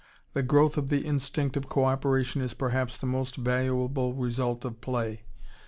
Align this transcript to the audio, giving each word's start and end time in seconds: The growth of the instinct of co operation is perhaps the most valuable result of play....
The 0.33 0.41
growth 0.41 0.77
of 0.79 0.89
the 0.89 1.05
instinct 1.05 1.55
of 1.55 1.69
co 1.69 1.85
operation 1.85 2.41
is 2.41 2.55
perhaps 2.55 2.97
the 2.97 3.05
most 3.05 3.35
valuable 3.35 4.15
result 4.15 4.65
of 4.65 4.81
play.... 4.81 5.25